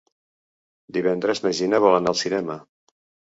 Divendres 0.97 1.43
na 1.45 1.51
Gina 1.59 1.81
vol 1.85 1.99
anar 1.99 2.13
al 2.15 2.19
cinema. 2.25 2.57